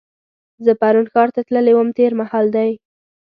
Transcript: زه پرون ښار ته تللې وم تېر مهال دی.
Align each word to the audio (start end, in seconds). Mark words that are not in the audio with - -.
زه 0.65 0.71
پرون 0.81 1.05
ښار 1.13 1.29
ته 1.35 1.41
تللې 1.47 1.73
وم 1.75 1.89
تېر 1.97 2.11
مهال 2.19 2.45
دی. 2.55 2.71